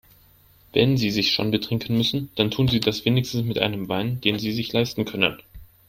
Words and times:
Wenn 0.73 0.97
Sie 0.97 1.11
sich 1.11 1.31
schon 1.31 1.51
betrinken 1.51 1.95
müssen, 1.95 2.31
dann 2.33 2.49
tun 2.49 2.67
Sie 2.67 2.79
das 2.79 3.05
wenigstens 3.05 3.43
mit 3.43 3.59
einem 3.59 3.87
Wein, 3.87 4.19
den 4.21 4.39
Sie 4.39 4.51
sich 4.51 4.73
leisten 4.73 5.05
können. 5.05 5.37